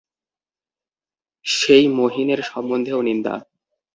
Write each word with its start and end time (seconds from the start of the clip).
সেই 1.45 1.85
মহিনের 1.97 2.39
সম্বন্ধেও 2.43 2.99
নিন্দা! 3.01 3.35